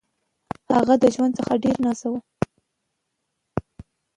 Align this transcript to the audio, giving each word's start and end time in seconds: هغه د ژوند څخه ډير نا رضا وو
هغه 0.75 0.95
د 1.01 1.03
ژوند 1.15 1.33
څخه 1.39 1.53
ډير 1.63 1.75
نا 1.85 1.91
رضا 1.93 2.07
وو 2.11 2.19